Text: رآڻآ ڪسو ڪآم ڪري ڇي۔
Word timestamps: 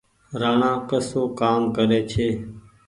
رآڻآ 0.41 0.71
ڪسو 0.89 1.21
ڪآم 1.39 1.61
ڪري 1.75 1.99
ڇي۔ 2.11 2.27